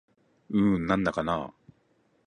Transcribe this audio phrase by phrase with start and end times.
[0.49, 1.53] うーん、なんだかなぁ